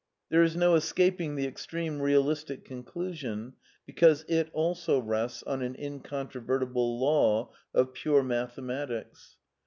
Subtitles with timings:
[0.29, 3.53] There is no escaping the extreme realistic conclusion,
[3.85, 9.37] because it also rests on an incontrovertible law of pure mathematics.